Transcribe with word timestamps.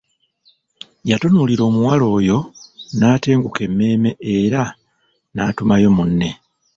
Yatunuulira 1.09 1.63
omuwala 1.69 2.05
oyo 2.17 2.37
n'atenguka 2.97 3.59
emmeeme 3.67 4.11
era 4.39 4.61
n'atumayo 5.33 5.89
munne. 5.97 6.29